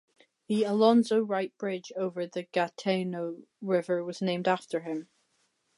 The 0.47 0.63
Alonzo-Wright 0.63 1.55
Bridge 1.59 1.91
over 1.95 2.25
the 2.25 2.47
Gatineau 2.51 3.43
River 3.61 4.03
was 4.03 4.19
named 4.19 4.47
after 4.47 4.79
him. 4.79 5.09